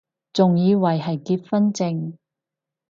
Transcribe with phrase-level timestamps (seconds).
[0.33, 2.17] 仲以為係結婚証